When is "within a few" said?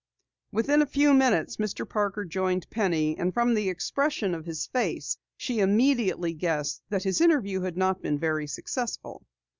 0.51-1.13